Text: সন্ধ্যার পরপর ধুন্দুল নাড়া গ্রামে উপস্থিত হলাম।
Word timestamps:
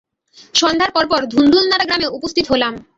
সন্ধ্যার 0.53 0.91
পরপর 0.95 1.21
ধুন্দুল 1.33 1.65
নাড়া 1.67 1.85
গ্রামে 1.87 2.07
উপস্থিত 2.17 2.45
হলাম। 2.51 2.73